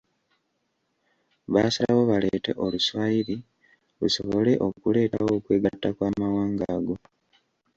[1.53, 3.35] Baasalawo baleete Oluswayiri
[3.99, 6.95] lusobole okuleetawo okwegatta kw'amawanga ago.